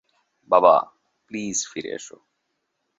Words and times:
বাবা, 0.49 0.75
প্লিজ 1.27 1.57
ফিরে 1.71 1.89
এসো। 1.89 2.17